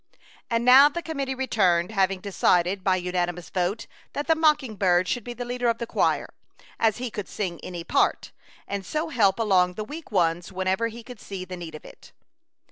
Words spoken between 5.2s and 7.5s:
be the leader of the choir, as he could